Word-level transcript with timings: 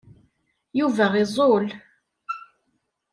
Yuba 0.79 1.05
iẓul. 1.23 1.67